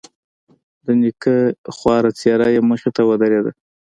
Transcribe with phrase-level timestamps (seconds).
[0.85, 1.35] د نيکه
[1.75, 3.51] خواره څېره يې مخې ته ودرېدله.